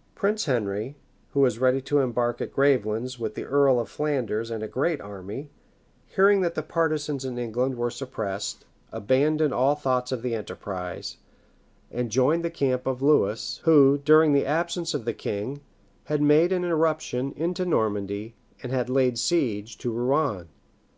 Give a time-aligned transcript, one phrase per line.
[0.00, 0.18] [*][* Hoveden, p.
[0.20, 0.96] 539.] Prince Henry,
[1.30, 5.00] who was ready to embark at Gravelines with the earl of Flanders and a great
[5.00, 5.48] army,
[6.08, 11.16] hearing that his partisans in England were suppressed, abandoned all thoughts of the enterprise,
[11.90, 15.62] and joined the camp of Lewis, who, during the absence of the king,
[16.04, 20.50] had made an irruption into Normandy and had laid siege to Rouen.